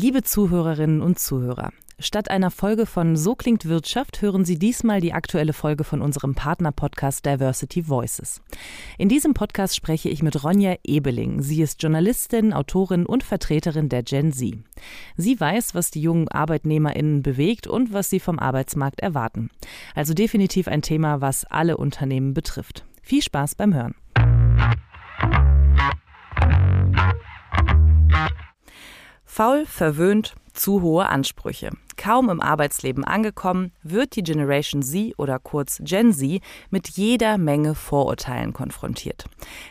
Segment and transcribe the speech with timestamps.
[0.00, 5.12] Liebe Zuhörerinnen und Zuhörer, statt einer Folge von So klingt Wirtschaft hören Sie diesmal die
[5.12, 8.40] aktuelle Folge von unserem Partner-Podcast Diversity Voices.
[8.96, 11.42] In diesem Podcast spreche ich mit Ronja Ebeling.
[11.42, 14.54] Sie ist Journalistin, Autorin und Vertreterin der Gen Z.
[15.18, 19.50] Sie weiß, was die jungen ArbeitnehmerInnen bewegt und was sie vom Arbeitsmarkt erwarten.
[19.94, 22.86] Also definitiv ein Thema, was alle Unternehmen betrifft.
[23.02, 23.94] Viel Spaß beim Hören.
[29.32, 31.70] Faul, verwöhnt, zu hohe Ansprüche.
[31.96, 37.76] Kaum im Arbeitsleben angekommen, wird die Generation Z oder kurz Gen Z mit jeder Menge
[37.76, 39.26] Vorurteilen konfrontiert.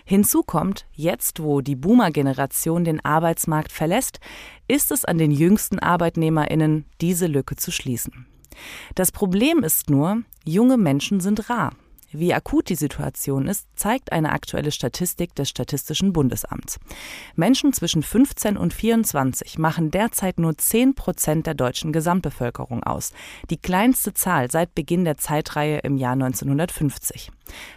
[0.05, 4.21] Hinzu kommt, jetzt wo die Boomer-Generation den Arbeitsmarkt verlässt,
[4.69, 8.27] ist es an den jüngsten Arbeitnehmerinnen, diese Lücke zu schließen.
[8.95, 11.73] Das Problem ist nur, junge Menschen sind rar.
[12.11, 16.79] Wie akut die Situation ist, zeigt eine aktuelle Statistik des Statistischen Bundesamts.
[17.35, 23.13] Menschen zwischen 15 und 24 machen derzeit nur 10 Prozent der deutschen Gesamtbevölkerung aus,
[23.51, 27.31] die kleinste Zahl seit Beginn der Zeitreihe im Jahr 1950.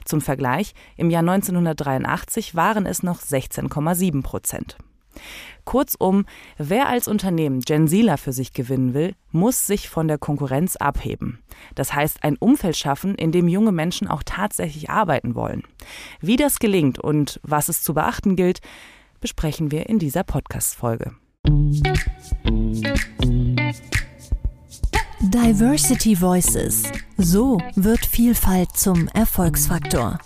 [0.04, 4.78] Zum Vergleich, im Jahr 1983 waren es noch 16,7 Prozent.
[5.64, 6.26] Kurzum,
[6.58, 11.38] wer als Unternehmen Gen Zler für sich gewinnen will, muss sich von der Konkurrenz abheben.
[11.74, 15.62] Das heißt, ein Umfeld schaffen, in dem junge Menschen auch tatsächlich arbeiten wollen.
[16.20, 18.60] Wie das gelingt und was es zu beachten gilt,
[19.20, 21.12] besprechen wir in dieser Podcast-Folge.
[25.20, 26.82] Diversity Voices.
[27.16, 30.18] So wird Vielfalt zum Erfolgsfaktor.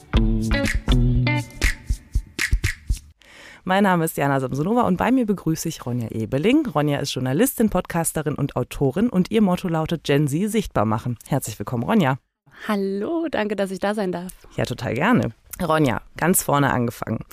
[3.69, 6.67] Mein Name ist Jana Samsonova und bei mir begrüße ich Ronja Ebeling.
[6.67, 11.19] Ronja ist Journalistin, Podcasterin und Autorin und ihr Motto lautet Gen Z sichtbar machen.
[11.27, 12.21] Herzlich willkommen, Ronja.
[12.69, 14.31] Hallo, danke, dass ich da sein darf.
[14.57, 15.33] Ja, total gerne.
[15.61, 17.25] Ronja, ganz vorne angefangen.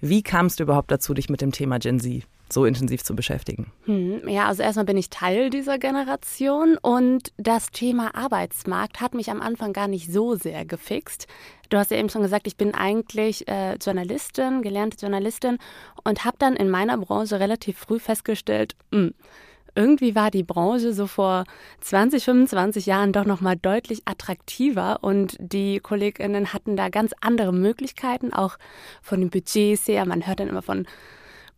[0.00, 3.72] Wie kamst du überhaupt dazu, dich mit dem Thema Gen Z so intensiv zu beschäftigen?
[3.84, 9.30] Hm, ja, also erstmal bin ich Teil dieser Generation und das Thema Arbeitsmarkt hat mich
[9.30, 11.26] am Anfang gar nicht so sehr gefixt.
[11.68, 15.58] Du hast ja eben schon gesagt, ich bin eigentlich äh, Journalistin, gelernte Journalistin
[16.04, 19.14] und habe dann in meiner Branche relativ früh festgestellt, mh, hm,
[19.78, 21.44] irgendwie war die Branche so vor
[21.82, 27.52] 20, 25 Jahren doch noch mal deutlich attraktiver und die Kolleginnen hatten da ganz andere
[27.52, 28.58] Möglichkeiten, auch
[29.02, 30.04] von den Budgets her.
[30.04, 30.84] Man hört dann immer von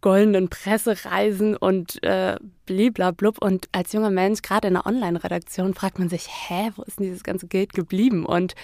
[0.01, 3.43] goldenen Pressereisen und äh, bliblablub.
[3.43, 7.07] Und als junger Mensch, gerade in der Online-Redaktion, fragt man sich, hä, wo ist denn
[7.07, 8.25] dieses ganze Geld geblieben?
[8.25, 8.55] Und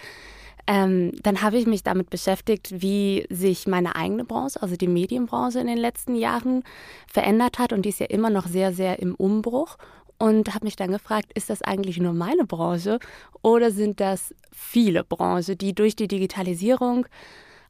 [0.67, 5.61] ähm, dann habe ich mich damit beschäftigt, wie sich meine eigene Branche, also die Medienbranche
[5.61, 6.65] in den letzten Jahren
[7.07, 7.73] verändert hat.
[7.73, 9.77] Und die ist ja immer noch sehr, sehr im Umbruch.
[10.19, 13.01] Und habe mich dann gefragt, ist das eigentlich nur meine Branche
[13.43, 17.07] oder sind das viele Branchen, die durch die Digitalisierung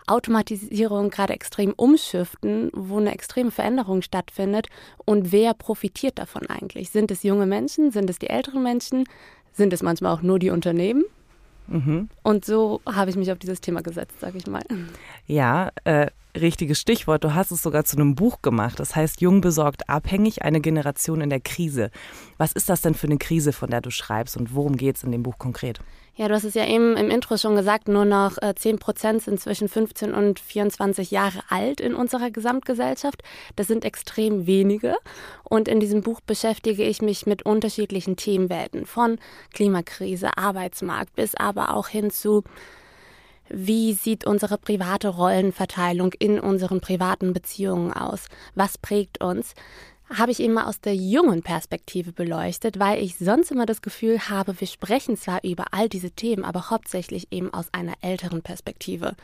[0.07, 4.69] Automatisierung gerade extrem umschiften, wo eine extreme Veränderung stattfindet.
[5.05, 6.91] Und wer profitiert davon eigentlich?
[6.91, 7.91] Sind es junge Menschen?
[7.91, 9.05] Sind es die älteren Menschen?
[9.53, 11.05] Sind es manchmal auch nur die Unternehmen?
[11.69, 12.09] Mhm.
[12.23, 14.63] Und so habe ich mich auf dieses Thema gesetzt, sage ich mal.
[15.27, 16.09] Ja, äh,
[16.41, 17.25] richtiges Stichwort.
[17.25, 18.79] Du hast es sogar zu einem Buch gemacht.
[18.81, 21.91] Das heißt Jung besorgt abhängig, eine Generation in der Krise.
[22.39, 25.05] Was ist das denn für eine Krise, von der du schreibst und worum geht es
[25.05, 25.81] in dem Buch konkret?
[26.19, 29.23] Ja, du hast es ja eben im Intro schon gesagt, nur noch äh, 10 Prozent
[29.23, 33.23] sind zwischen 15 und 24 Jahre alt in unserer Gesamtgesellschaft.
[33.55, 34.97] Das sind extrem wenige.
[35.45, 39.19] Und in diesem Buch beschäftige ich mich mit unterschiedlichen Themenwelten, von
[39.53, 42.45] Klimakrise, Arbeitsmarkt bis aber auch hin zu
[43.49, 48.27] wie sieht unsere private Rollenverteilung in unseren privaten Beziehungen aus?
[48.55, 49.55] Was prägt uns?
[50.09, 54.21] habe ich eben mal aus der jungen Perspektive beleuchtet, weil ich sonst immer das Gefühl
[54.29, 59.17] habe, wir sprechen zwar über all diese Themen, aber hauptsächlich eben aus einer älteren Perspektive.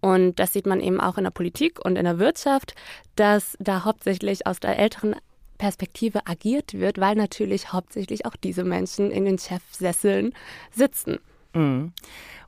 [0.00, 2.74] Und das sieht man eben auch in der Politik und in der Wirtschaft,
[3.16, 5.16] dass da hauptsächlich aus der älteren
[5.58, 10.32] Perspektive agiert wird, weil natürlich hauptsächlich auch diese Menschen in den Chefsesseln
[10.70, 11.18] sitzen.
[11.54, 11.92] Mhm.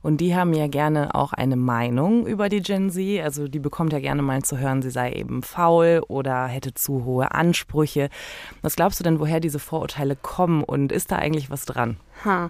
[0.01, 3.21] Und die haben ja gerne auch eine Meinung über die Gen Z.
[3.21, 7.05] Also die bekommt ja gerne mal zu hören, sie sei eben faul oder hätte zu
[7.05, 8.09] hohe Ansprüche.
[8.61, 11.97] Was glaubst du denn, woher diese Vorurteile kommen und ist da eigentlich was dran?
[12.25, 12.49] Ha.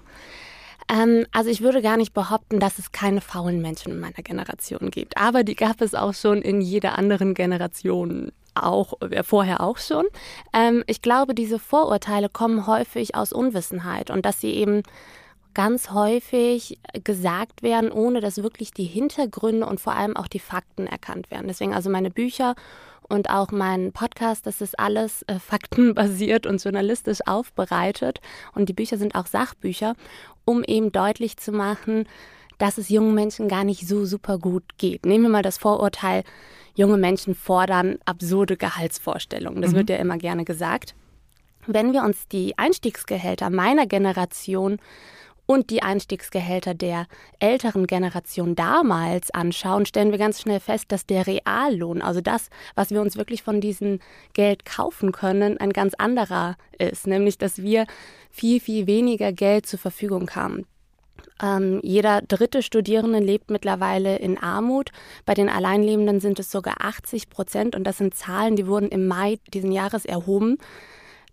[0.90, 4.90] Ähm, also ich würde gar nicht behaupten, dass es keine faulen Menschen in meiner Generation
[4.90, 5.18] gibt.
[5.18, 10.06] Aber die gab es auch schon in jeder anderen Generation auch äh, vorher auch schon.
[10.54, 14.84] Ähm, ich glaube, diese Vorurteile kommen häufig aus Unwissenheit und dass sie eben
[15.54, 20.88] ganz häufig gesagt werden, ohne dass wirklich die Hintergründe und vor allem auch die Fakten
[20.88, 21.48] erkannt werden.
[21.48, 22.56] Deswegen also meine Bücher
[23.12, 28.22] und auch mein Podcast, das ist alles äh, faktenbasiert und journalistisch aufbereitet.
[28.56, 29.96] Und die Bücher sind auch Sachbücher,
[30.46, 32.06] um eben deutlich zu machen,
[32.58, 35.06] dass es jungen Menschen gar nicht so super gut geht.
[35.06, 36.24] Nehmen wir mal das Vorurteil,
[36.74, 39.62] junge Menschen fordern absurde Gehaltsvorstellungen.
[39.62, 39.78] Das mhm.
[39.78, 40.96] wird ja immer gerne gesagt.
[41.68, 44.78] Wenn wir uns die Einstiegsgehälter meiner Generation
[45.46, 47.08] und die Einstiegsgehälter der
[47.40, 52.92] älteren Generation damals anschauen, stellen wir ganz schnell fest, dass der Reallohn, also das, was
[52.92, 54.00] wir uns wirklich von diesem
[54.34, 57.08] Geld kaufen können, ein ganz anderer ist.
[57.08, 57.86] Nämlich, dass wir
[58.30, 60.66] viel, viel weniger Geld zur Verfügung haben.
[61.42, 64.92] Ähm, jeder dritte Studierende lebt mittlerweile in Armut.
[65.26, 67.76] Bei den Alleinlebenden sind es sogar 80 Prozent.
[67.76, 70.58] Und das sind Zahlen, die wurden im Mai diesen Jahres erhoben.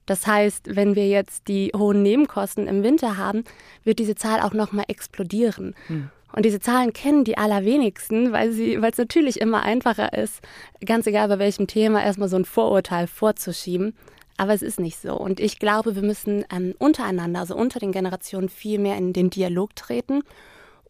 [0.09, 3.45] Das heißt, wenn wir jetzt die hohen Nebenkosten im Winter haben,
[3.85, 5.75] wird diese Zahl auch nochmal explodieren.
[5.89, 6.09] Hm.
[6.33, 10.41] Und diese Zahlen kennen die allerwenigsten, weil es natürlich immer einfacher ist,
[10.85, 13.95] ganz egal bei welchem Thema, erstmal so ein Vorurteil vorzuschieben.
[14.39, 15.15] Aber es ist nicht so.
[15.15, 19.29] Und ich glaube, wir müssen ähm, untereinander, also unter den Generationen, viel mehr in den
[19.29, 20.23] Dialog treten,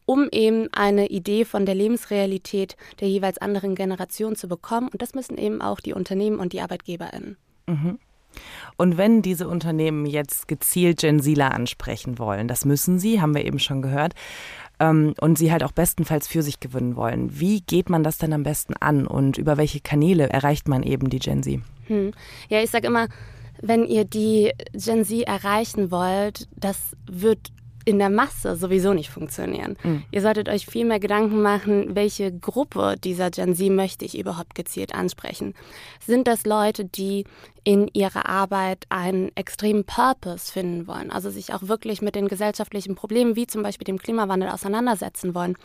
[0.06, 4.88] um eben eine Idee von der Lebensrealität der jeweils anderen Generation zu bekommen.
[4.93, 7.37] Und das müssen eben auch die Unternehmen und die ArbeitgeberInnen.
[7.67, 7.99] Mhm.
[8.76, 13.44] Und wenn diese Unternehmen jetzt gezielt Gen Zler ansprechen wollen, das müssen sie, haben wir
[13.44, 14.14] eben schon gehört,
[14.80, 18.32] ähm, und sie halt auch bestenfalls für sich gewinnen wollen, wie geht man das denn
[18.32, 21.60] am besten an und über welche Kanäle erreicht man eben die Gen Z?
[21.86, 22.12] Hm.
[22.48, 23.08] Ja, ich sage immer,
[23.60, 27.50] wenn ihr die Gen Z erreichen wollt, das wird
[27.88, 29.79] in der Masse sowieso nicht funktionieren.
[29.82, 30.02] Mhm.
[30.11, 34.55] Ihr solltet euch viel mehr Gedanken machen, welche Gruppe dieser Gen Z möchte ich überhaupt
[34.55, 35.55] gezielt ansprechen.
[36.05, 37.25] Sind das Leute, die
[37.64, 42.94] in ihrer Arbeit einen extremen Purpose finden wollen, also sich auch wirklich mit den gesellschaftlichen
[42.94, 45.56] Problemen wie zum Beispiel dem Klimawandel auseinandersetzen wollen?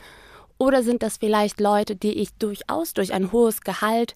[0.57, 4.15] Oder sind das vielleicht Leute, die ich durchaus durch ein hohes Gehalt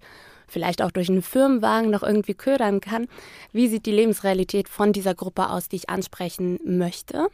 [0.50, 3.08] vielleicht auch durch einen Firmenwagen noch irgendwie ködern kann.
[3.52, 7.28] Wie sieht die Lebensrealität von dieser Gruppe aus, die ich ansprechen möchte?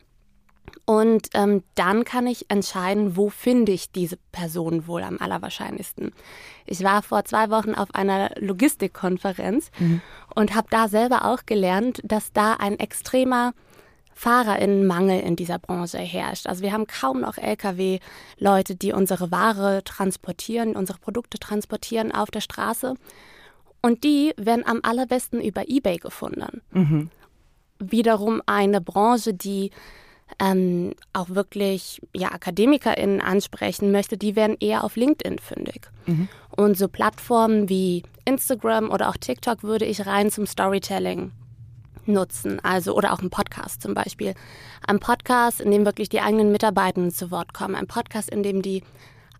[0.85, 6.11] Und ähm, dann kann ich entscheiden, wo finde ich diese Person wohl am allerwahrscheinlichsten.
[6.65, 10.01] Ich war vor zwei Wochen auf einer Logistikkonferenz mhm.
[10.35, 13.53] und habe da selber auch gelernt, dass da ein extremer
[14.13, 16.47] Fahrerinnenmangel in dieser Branche herrscht.
[16.47, 22.41] Also wir haben kaum noch Lkw-Leute, die unsere Ware transportieren, unsere Produkte transportieren auf der
[22.41, 22.95] Straße.
[23.81, 26.61] Und die werden am allerbesten über eBay gefunden.
[26.71, 27.09] Mhm.
[27.79, 29.71] Wiederum eine Branche, die
[30.39, 35.89] ähm, auch wirklich ja, AkademikerInnen ansprechen möchte, die werden eher auf LinkedIn fündig.
[36.05, 36.27] Mhm.
[36.55, 41.31] Und so Plattformen wie Instagram oder auch TikTok würde ich rein zum Storytelling
[42.05, 44.33] nutzen, also oder auch ein Podcast zum Beispiel.
[44.85, 48.61] Ein Podcast, in dem wirklich die eigenen Mitarbeitenden zu Wort kommen, ein Podcast, in dem
[48.61, 48.83] die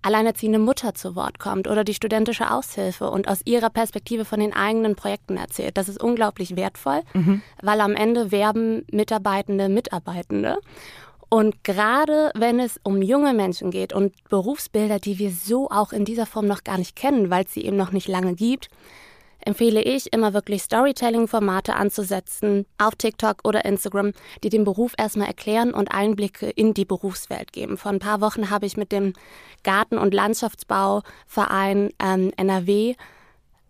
[0.04, 4.54] alleinerziehende Mutter zu Wort kommt oder die studentische Aushilfe und aus ihrer Perspektive von den
[4.54, 5.78] eigenen Projekten erzählt.
[5.78, 7.42] Das ist unglaublich wertvoll, mhm.
[7.62, 10.60] weil am Ende werben Mitarbeitende Mitarbeitende.
[11.30, 16.06] Und gerade wenn es um junge Menschen geht und Berufsbilder, die wir so auch in
[16.06, 18.70] dieser Form noch gar nicht kennen, weil es sie eben noch nicht lange gibt,
[19.46, 24.14] empfehle ich immer wirklich Storytelling-Formate anzusetzen auf TikTok oder Instagram,
[24.44, 27.78] die den Beruf erstmal erklären und Einblicke in die Berufswelt geben.
[27.78, 29.14] Vor ein paar Wochen habe ich mit dem
[29.64, 32.96] Garten- und Landschaftsbauverein ähm, NRW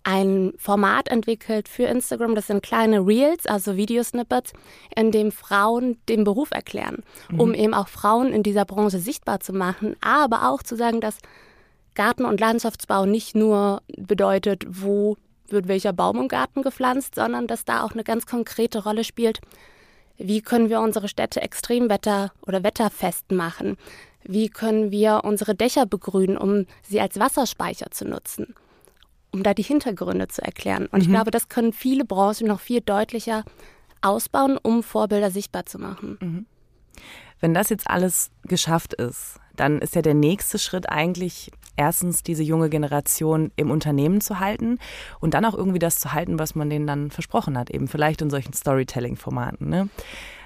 [0.03, 2.35] ein Format entwickelt für Instagram.
[2.35, 4.53] Das sind kleine Reels, also Videosnippets,
[4.95, 7.39] in dem Frauen den Beruf erklären, mhm.
[7.39, 11.17] um eben auch Frauen in dieser Branche sichtbar zu machen, aber auch zu sagen, dass
[11.95, 15.15] Garten- und Landschaftsbau nicht nur bedeutet, wo
[15.47, 19.41] wird welcher Baum im Garten gepflanzt, sondern dass da auch eine ganz konkrete Rolle spielt,
[20.17, 23.77] wie können wir unsere Städte Extremwetter oder wetterfest machen?
[24.23, 28.55] Wie können wir unsere Dächer begrünen, um sie als Wasserspeicher zu nutzen?
[29.31, 30.85] Um da die Hintergründe zu erklären.
[30.85, 31.01] Und mhm.
[31.01, 33.43] ich glaube, das können viele Branchen noch viel deutlicher
[34.01, 36.17] ausbauen, um Vorbilder sichtbar zu machen.
[36.21, 36.45] Mhm.
[37.39, 42.43] Wenn das jetzt alles geschafft ist, dann ist ja der nächste Schritt eigentlich erstens diese
[42.43, 44.79] junge Generation im Unternehmen zu halten
[45.19, 48.21] und dann auch irgendwie das zu halten, was man denen dann versprochen hat, eben vielleicht
[48.21, 49.69] in solchen Storytelling-Formaten.
[49.69, 49.89] Ne?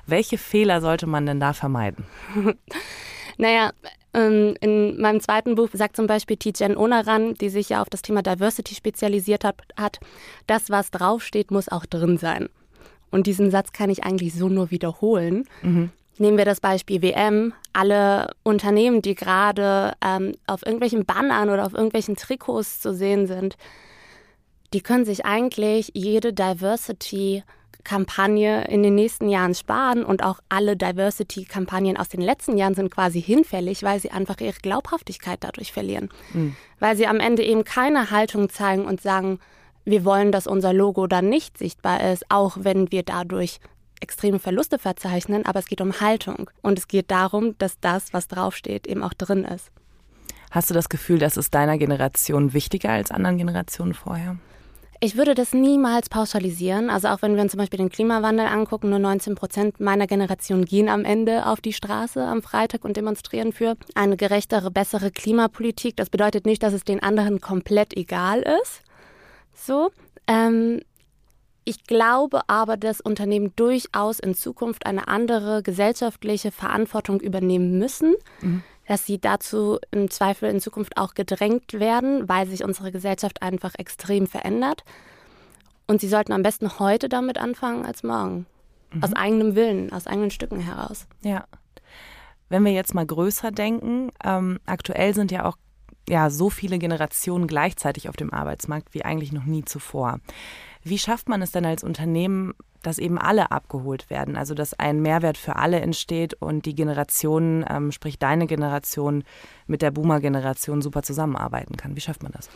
[0.06, 2.06] Welche Fehler sollte man denn da vermeiden?
[3.38, 3.72] naja,
[4.14, 8.02] ähm, in meinem zweiten Buch sagt zum Beispiel Tijen Onaran, die sich ja auf das
[8.02, 10.00] Thema Diversity spezialisiert hat, hat,
[10.48, 12.50] das, was draufsteht, muss auch drin sein.
[13.12, 15.46] Und diesen Satz kann ich eigentlich so nur wiederholen.
[15.62, 15.92] Mhm.
[16.20, 17.54] Nehmen wir das Beispiel WM.
[17.74, 23.58] Alle Unternehmen, die gerade ähm, auf irgendwelchen Bannern oder auf irgendwelchen Trikots zu sehen sind,
[24.74, 31.96] die können sich eigentlich jede Diversity-Kampagne in den nächsten Jahren sparen und auch alle Diversity-Kampagnen
[31.98, 36.10] aus den letzten Jahren sind quasi hinfällig, weil sie einfach ihre Glaubhaftigkeit dadurch verlieren.
[36.34, 36.56] Mhm.
[36.80, 39.40] Weil sie am Ende eben keine Haltung zeigen und sagen,
[39.86, 43.62] wir wollen, dass unser Logo dann nicht sichtbar ist, auch wenn wir dadurch
[44.02, 48.28] extreme Verluste verzeichnen, aber es geht um Haltung und es geht darum, dass das, was
[48.28, 49.72] draufsteht, eben auch drin ist.
[50.52, 54.38] Hast du das Gefühl, dass es deiner Generation wichtiger als anderen Generationen vorher?
[55.00, 56.90] Ich würde das niemals pauschalisieren.
[56.90, 60.66] Also auch wenn wir uns zum Beispiel den Klimawandel angucken, nur 19 Prozent meiner Generation
[60.66, 65.96] gehen am Ende auf die Straße am Freitag und demonstrieren für eine gerechtere, bessere Klimapolitik.
[65.98, 68.82] Das bedeutet nicht, dass es den anderen komplett egal ist.
[69.54, 69.92] So.
[70.26, 70.82] Ähm,
[71.68, 78.16] ich glaube aber, dass Unternehmen durchaus in Zukunft eine andere gesellschaftliche Verantwortung übernehmen müssen.
[78.42, 83.42] Mhm dass sie dazu im Zweifel in Zukunft auch gedrängt werden, weil sich unsere Gesellschaft
[83.42, 84.84] einfach extrem verändert.
[85.88, 88.46] Und sie sollten am besten heute damit anfangen als morgen.
[88.94, 89.04] Mhm.
[89.04, 91.06] Aus eigenem Willen, aus eigenen Stücken heraus.
[91.22, 91.46] Ja.
[92.50, 95.58] Wenn wir jetzt mal größer denken, ähm, aktuell sind ja auch
[96.08, 100.20] ja, so viele Generationen gleichzeitig auf dem Arbeitsmarkt wie eigentlich noch nie zuvor.
[100.90, 102.54] Wie schafft man es denn als Unternehmen,
[102.84, 107.66] dass eben alle abgeholt werden, also dass ein Mehrwert für alle entsteht und die Generation,
[107.70, 109.24] ähm, sprich deine Generation,
[109.66, 111.96] mit der Boomer-Generation super zusammenarbeiten kann?
[111.96, 112.50] Wie schafft man das?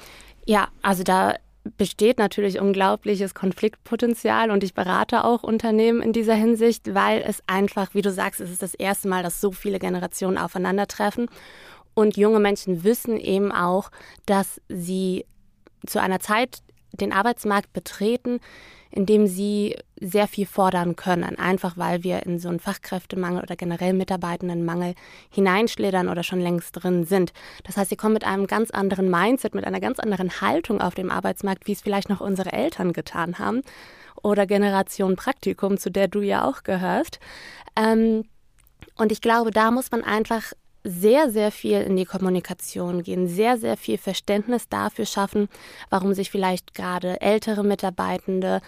[0.46, 1.36] Ja, also da
[1.78, 7.94] besteht natürlich unglaubliches Konfliktpotenzial und ich berate auch Unternehmen in dieser Hinsicht, weil es einfach,
[7.94, 11.28] wie du sagst, es ist das erste Mal, dass so viele Generationen aufeinandertreffen
[11.94, 13.92] und junge Menschen wissen eben auch,
[14.26, 15.26] dass sie
[15.86, 16.60] zu einer Zeit
[17.02, 18.40] den Arbeitsmarkt betreten,
[18.92, 23.56] in dem sie sehr viel fordern können, einfach weil wir in so einen Fachkräftemangel oder
[23.56, 24.96] generell Mitarbeitendenmangel
[25.30, 27.32] hineinschlittern oder schon längst drin sind.
[27.64, 30.94] Das heißt, sie kommen mit einem ganz anderen Mindset, mit einer ganz anderen Haltung auf
[30.94, 33.62] dem Arbeitsmarkt, wie es vielleicht noch unsere Eltern getan haben
[34.22, 37.20] oder Generation Praktikum, zu der du ja auch gehörst.
[37.78, 38.26] Ähm,
[38.98, 40.52] und ich glaube, da muss man einfach
[40.84, 45.48] sehr, sehr viel in die Kommunikation gehen, sehr, sehr viel Verständnis dafür schaffen,
[45.90, 48.62] warum sich vielleicht gerade ältere Mitarbeitende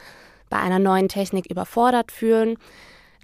[0.49, 2.57] bei einer neuen Technik überfordert fühlen,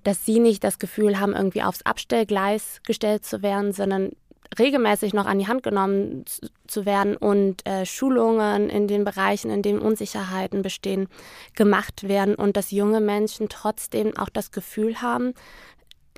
[0.04, 4.12] dass sie nicht das Gefühl haben, irgendwie aufs Abstellgleis gestellt zu werden, sondern
[4.58, 6.26] regelmäßig noch an die Hand genommen
[6.66, 11.08] zu werden und äh, Schulungen in den Bereichen, in denen Unsicherheiten bestehen,
[11.56, 15.34] gemacht werden und dass junge Menschen trotzdem auch das Gefühl haben,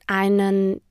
[0.08, 0.82] einen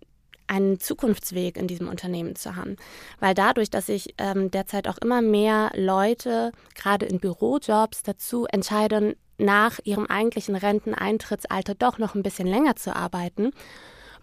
[0.51, 2.77] einen Zukunftsweg in diesem Unternehmen zu haben.
[3.21, 9.15] Weil dadurch, dass sich ähm, derzeit auch immer mehr Leute, gerade in Bürojobs, dazu entscheiden,
[9.39, 13.53] nach ihrem eigentlichen Renteneintrittsalter doch noch ein bisschen länger zu arbeiten,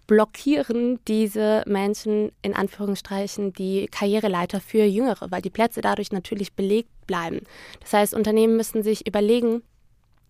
[0.06, 6.90] blockieren diese Menschen in Anführungsstrichen die Karriereleiter für Jüngere, weil die Plätze dadurch natürlich belegt
[7.06, 7.40] bleiben.
[7.80, 9.62] Das heißt, Unternehmen müssen sich überlegen,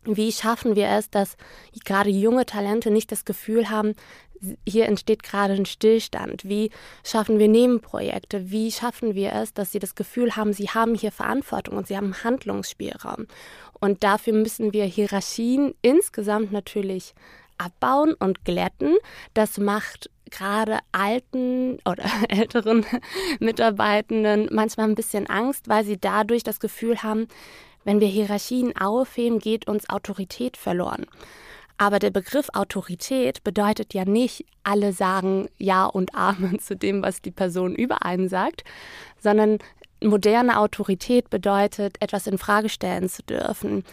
[0.05, 1.37] wie schaffen wir es, dass
[1.85, 3.95] gerade junge Talente nicht das Gefühl haben,
[4.67, 6.49] hier entsteht gerade ein Stillstand.
[6.49, 6.71] Wie
[7.05, 8.51] schaffen wir Nebenprojekte?
[8.51, 11.97] Wie schaffen wir es, dass sie das Gefühl haben, sie haben hier Verantwortung und sie
[11.97, 13.27] haben Handlungsspielraum?
[13.81, 17.15] Und dafür müssen wir Hierarchien insgesamt natürlich
[17.59, 18.97] abbauen und glätten.
[19.35, 22.85] Das macht gerade alten oder älteren
[23.41, 27.29] Mitarbeitenden manchmal ein bisschen Angst, weil sie dadurch das Gefühl haben,
[27.85, 31.07] wenn wir Hierarchien aufheben, geht uns Autorität verloren.
[31.79, 37.23] Aber der Begriff Autorität bedeutet ja nicht, alle sagen Ja und Amen zu dem, was
[37.23, 38.65] die Person über einen sagt,
[39.21, 39.59] sondern
[40.03, 43.85] moderne Autorität bedeutet, etwas in Frage stellen zu dürfen,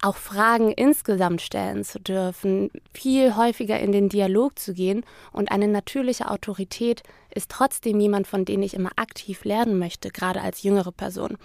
[0.00, 5.04] auch Fragen insgesamt stellen zu dürfen, viel häufiger in den Dialog zu gehen.
[5.32, 7.02] Und eine natürliche Autorität
[7.34, 11.36] ist trotzdem jemand, von dem ich immer aktiv lernen möchte, gerade als jüngere Person.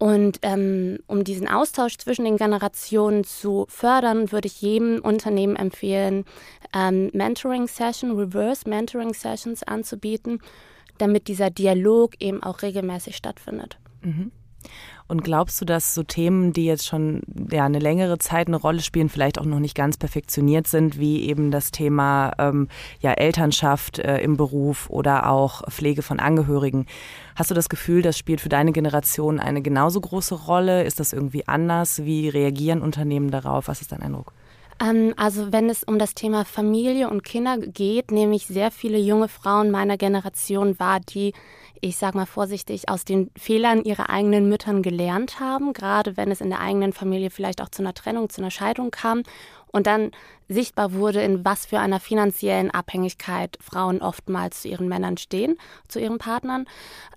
[0.00, 6.24] Und ähm, um diesen Austausch zwischen den Generationen zu fördern, würde ich jedem Unternehmen empfehlen,
[6.74, 10.40] ähm, Mentoring-Session, Reverse Mentoring-Sessions anzubieten,
[10.96, 13.78] damit dieser Dialog eben auch regelmäßig stattfindet.
[14.00, 14.32] Mhm.
[15.10, 18.80] Und glaubst du, dass so Themen, die jetzt schon ja, eine längere Zeit eine Rolle
[18.80, 22.68] spielen, vielleicht auch noch nicht ganz perfektioniert sind, wie eben das Thema ähm,
[23.00, 26.86] ja, Elternschaft äh, im Beruf oder auch Pflege von Angehörigen,
[27.34, 30.84] hast du das Gefühl, das spielt für deine Generation eine genauso große Rolle?
[30.84, 32.04] Ist das irgendwie anders?
[32.04, 33.66] Wie reagieren Unternehmen darauf?
[33.66, 34.32] Was ist dein Eindruck?
[34.80, 38.98] Ähm, also wenn es um das Thema Familie und Kinder geht, nehme ich sehr viele
[38.98, 41.32] junge Frauen meiner Generation wahr, die
[41.80, 46.40] ich sage mal vorsichtig, aus den Fehlern ihrer eigenen Müttern gelernt haben, gerade wenn es
[46.40, 49.22] in der eigenen Familie vielleicht auch zu einer Trennung, zu einer Scheidung kam
[49.72, 50.10] und dann
[50.48, 55.56] sichtbar wurde, in was für einer finanziellen Abhängigkeit Frauen oftmals zu ihren Männern stehen,
[55.88, 56.66] zu ihren Partnern.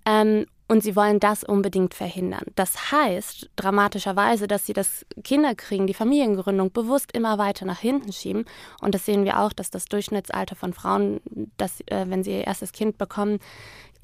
[0.05, 2.45] Ähm, und sie wollen das unbedingt verhindern.
[2.55, 8.45] Das heißt dramatischerweise, dass sie das Kinderkriegen, die Familiengründung bewusst immer weiter nach hinten schieben.
[8.81, 11.19] Und das sehen wir auch, dass das Durchschnittsalter von Frauen,
[11.57, 13.39] dass, äh, wenn sie ihr erstes Kind bekommen,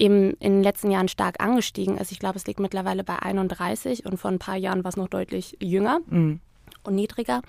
[0.00, 2.10] eben in den letzten Jahren stark angestiegen ist.
[2.10, 5.08] Ich glaube, es liegt mittlerweile bei 31 und vor ein paar Jahren war es noch
[5.08, 6.40] deutlich jünger mhm.
[6.82, 7.42] und niedriger.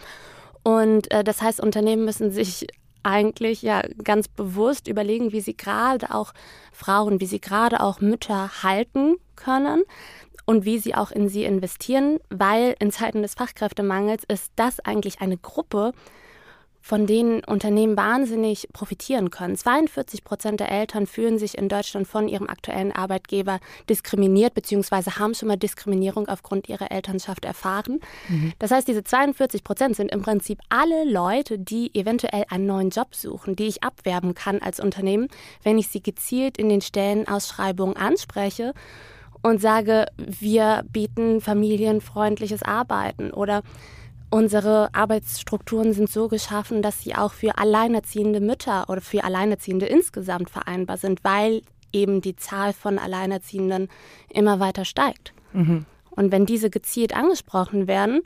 [0.64, 2.68] Und äh, das heißt, Unternehmen müssen sich
[3.04, 6.34] eigentlich ja ganz bewusst überlegen, wie sie gerade auch
[6.72, 9.84] Frauen, wie sie gerade auch Mütter halten können
[10.46, 15.22] und wie sie auch in sie investieren, weil in Zeiten des Fachkräftemangels ist das eigentlich
[15.22, 15.94] eine Gruppe,
[16.82, 19.56] von denen Unternehmen wahnsinnig profitieren können.
[19.56, 23.60] 42 Prozent der Eltern fühlen sich in Deutschland von ihrem aktuellen Arbeitgeber
[23.90, 25.12] diskriminiert bzw.
[25.12, 28.00] haben schon mal Diskriminierung aufgrund ihrer Elternschaft erfahren.
[28.28, 28.54] Mhm.
[28.60, 33.14] Das heißt, diese 42 Prozent sind im Prinzip alle Leute, die eventuell einen neuen Job
[33.14, 35.28] suchen, die ich abwerben kann als Unternehmen,
[35.64, 38.74] wenn ich sie gezielt in den Stellenausschreibungen anspreche
[39.42, 43.64] und sage, wir bieten familienfreundliches Arbeiten oder
[44.34, 50.50] Unsere Arbeitsstrukturen sind so geschaffen, dass sie auch für alleinerziehende Mütter oder für Alleinerziehende insgesamt
[50.50, 51.62] vereinbar sind, weil
[51.92, 53.90] eben die Zahl von Alleinerziehenden
[54.30, 55.34] immer weiter steigt.
[55.52, 55.86] Mhm.
[56.12, 58.22] Und wenn diese gezielt angesprochen werden,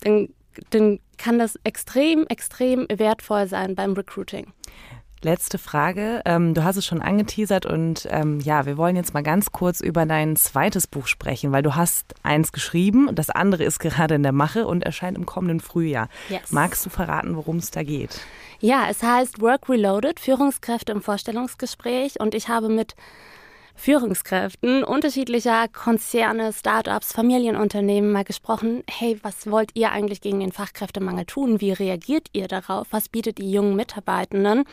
[0.00, 0.28] dann,
[0.68, 4.52] dann kann das extrem, extrem wertvoll sein beim Recruiting.
[5.24, 6.20] Letzte Frage.
[6.24, 9.80] Ähm, du hast es schon angeteasert und ähm, ja, wir wollen jetzt mal ganz kurz
[9.80, 14.16] über dein zweites Buch sprechen, weil du hast eins geschrieben und das andere ist gerade
[14.16, 16.08] in der Mache und erscheint im kommenden Frühjahr.
[16.28, 16.50] Yes.
[16.50, 18.20] Magst du verraten, worum es da geht?
[18.58, 22.96] Ja, es heißt Work Reloaded, Führungskräfte im Vorstellungsgespräch und ich habe mit
[23.74, 28.82] Führungskräften unterschiedlicher Konzerne, Startups, Familienunternehmen mal gesprochen.
[28.88, 31.60] Hey, was wollt ihr eigentlich gegen den Fachkräftemangel tun?
[31.60, 32.88] Wie reagiert ihr darauf?
[32.90, 34.64] Was bietet die jungen Mitarbeitenden?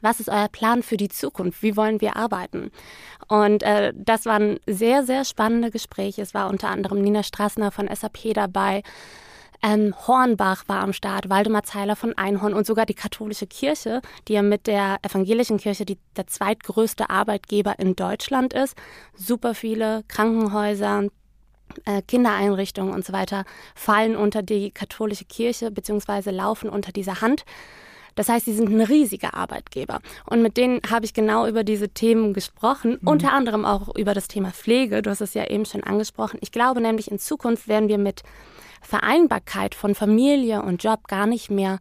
[0.00, 1.62] Was ist euer Plan für die Zukunft?
[1.62, 2.70] Wie wollen wir arbeiten?
[3.28, 6.22] Und äh, das waren sehr, sehr spannende Gespräche.
[6.22, 8.82] Es war unter anderem Nina Strassner von SAP dabei.
[9.62, 14.34] Ähm, Hornbach war am Start, Waldemar Zeiler von Einhorn und sogar die katholische Kirche, die
[14.34, 18.76] ja mit der evangelischen Kirche die, der zweitgrößte Arbeitgeber in Deutschland ist.
[19.14, 21.04] Super viele Krankenhäuser,
[21.84, 26.30] äh, Kindereinrichtungen und so weiter fallen unter die katholische Kirche bzw.
[26.30, 27.44] laufen unter dieser Hand.
[28.16, 30.00] Das heißt, sie sind ein riesiger Arbeitgeber.
[30.28, 33.08] Und mit denen habe ich genau über diese Themen gesprochen, mhm.
[33.08, 35.02] unter anderem auch über das Thema Pflege.
[35.02, 36.38] Du hast es ja eben schon angesprochen.
[36.40, 38.22] Ich glaube nämlich, in Zukunft werden wir mit
[38.82, 41.78] Vereinbarkeit von Familie und Job gar nicht mehr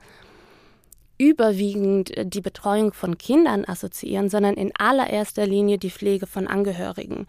[1.18, 7.28] überwiegend die Betreuung von Kindern assoziieren, sondern in allererster Linie die Pflege von Angehörigen.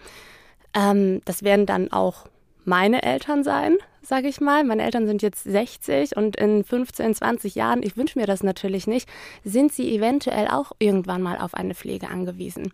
[0.74, 2.26] Ähm, das werden dann auch
[2.64, 3.76] meine Eltern sein,
[4.06, 4.64] sage ich mal.
[4.64, 8.86] Meine Eltern sind jetzt 60 und in 15, 20 Jahren, ich wünsche mir das natürlich
[8.86, 9.08] nicht,
[9.44, 12.72] sind sie eventuell auch irgendwann mal auf eine Pflege angewiesen.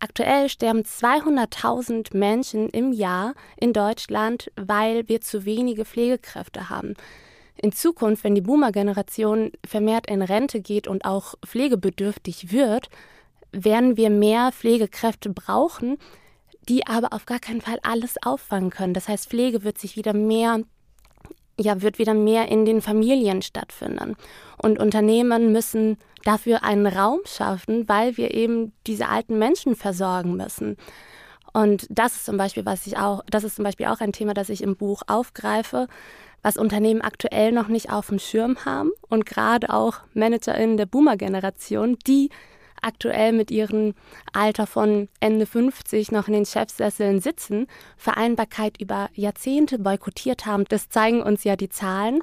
[0.00, 6.94] Aktuell sterben 200.000 Menschen im Jahr in Deutschland, weil wir zu wenige Pflegekräfte haben.
[7.56, 12.88] In Zukunft, wenn die Boomer-Generation vermehrt in Rente geht und auch pflegebedürftig wird,
[13.50, 15.98] werden wir mehr Pflegekräfte brauchen,
[16.68, 18.94] die aber auf gar keinen Fall alles auffangen können.
[18.94, 20.60] Das heißt, Pflege wird sich wieder mehr
[21.60, 24.16] ja, wird wieder mehr in den Familien stattfinden.
[24.58, 30.76] Und Unternehmen müssen dafür einen Raum schaffen, weil wir eben diese alten Menschen versorgen müssen.
[31.52, 34.34] Und das ist zum Beispiel, was ich auch, das ist zum Beispiel auch ein Thema,
[34.34, 35.88] das ich im Buch aufgreife,
[36.42, 41.98] was Unternehmen aktuell noch nicht auf dem Schirm haben und gerade auch ManagerInnen der Boomer-Generation,
[42.06, 42.30] die
[42.82, 43.94] aktuell mit ihrem
[44.32, 50.64] Alter von Ende 50 noch in den Chefsesseln sitzen, Vereinbarkeit über Jahrzehnte boykottiert haben.
[50.68, 52.20] Das zeigen uns ja die Zahlen.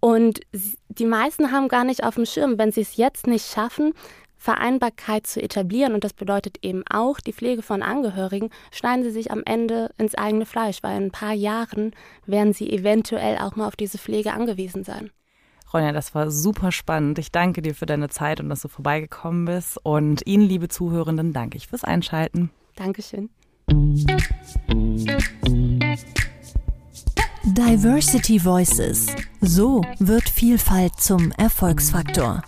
[0.00, 0.40] Und
[0.88, 3.92] die meisten haben gar nicht auf dem Schirm, wenn sie es jetzt nicht schaffen,
[4.38, 9.32] Vereinbarkeit zu etablieren, und das bedeutet eben auch die Pflege von Angehörigen, schneiden sie sich
[9.32, 11.92] am Ende ins eigene Fleisch, weil in ein paar Jahren
[12.24, 15.10] werden sie eventuell auch mal auf diese Pflege angewiesen sein.
[15.72, 17.18] Ronja, das war super spannend.
[17.18, 19.78] Ich danke dir für deine Zeit und dass du vorbeigekommen bist.
[19.82, 22.50] Und Ihnen, liebe Zuhörenden, danke ich fürs Einschalten.
[22.76, 23.28] Dankeschön.
[27.44, 29.06] Diversity Voices.
[29.40, 32.42] So wird Vielfalt zum Erfolgsfaktor.